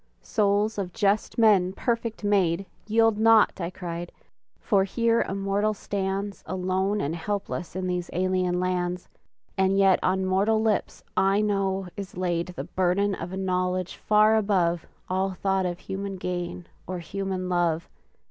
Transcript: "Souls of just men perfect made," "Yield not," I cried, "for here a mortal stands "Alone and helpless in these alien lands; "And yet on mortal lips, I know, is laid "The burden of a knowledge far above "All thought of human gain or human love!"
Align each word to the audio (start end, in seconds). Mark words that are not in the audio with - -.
"Souls 0.23 0.79
of 0.79 0.93
just 0.93 1.37
men 1.37 1.73
perfect 1.73 2.23
made," 2.23 2.65
"Yield 2.87 3.19
not," 3.19 3.61
I 3.61 3.69
cried, 3.69 4.11
"for 4.59 4.83
here 4.83 5.21
a 5.21 5.35
mortal 5.35 5.75
stands 5.75 6.41
"Alone 6.47 6.99
and 6.99 7.15
helpless 7.15 7.75
in 7.75 7.85
these 7.85 8.09
alien 8.11 8.59
lands; 8.59 9.07
"And 9.59 9.77
yet 9.77 9.99
on 10.01 10.25
mortal 10.25 10.59
lips, 10.59 11.03
I 11.15 11.39
know, 11.41 11.87
is 11.95 12.17
laid 12.17 12.47
"The 12.47 12.63
burden 12.63 13.13
of 13.13 13.31
a 13.31 13.37
knowledge 13.37 13.95
far 13.97 14.37
above 14.37 14.87
"All 15.07 15.33
thought 15.33 15.67
of 15.67 15.77
human 15.81 16.15
gain 16.15 16.65
or 16.87 16.97
human 16.97 17.47
love!" 17.47 17.87